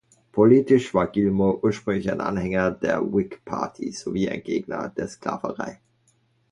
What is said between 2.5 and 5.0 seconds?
der Whig Party sowie ein Gegner